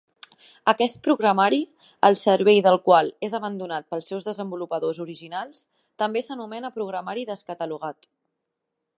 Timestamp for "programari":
1.07-1.57, 6.79-7.27